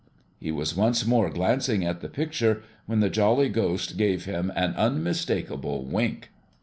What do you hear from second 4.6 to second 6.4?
unmistakable wink.